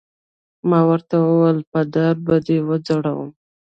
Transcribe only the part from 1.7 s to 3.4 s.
په دار به دې وځړوي.